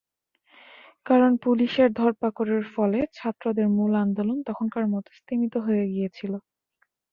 [1.05, 6.33] কারণ, পুলিশের ধরপাকড়ের ফলে ছাত্রদের মূল আন্দোলন তখনকার মতো স্তিমিত হয়ে গিয়েছিল।